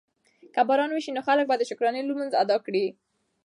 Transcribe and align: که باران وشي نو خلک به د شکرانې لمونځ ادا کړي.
که 0.53 0.61
باران 0.67 0.89
وشي 0.91 1.11
نو 1.15 1.21
خلک 1.27 1.45
به 1.47 1.55
د 1.57 1.63
شکرانې 1.69 2.01
لمونځ 2.07 2.33
ادا 2.43 2.57
کړي. 2.65 2.85